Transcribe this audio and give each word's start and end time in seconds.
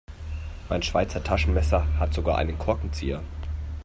Mein 0.67 0.81
Schweizer 0.81 1.23
Taschenmesser 1.23 1.85
hat 1.99 2.15
sogar 2.15 2.39
einen 2.39 2.57
Korkenzieher. 2.57 3.21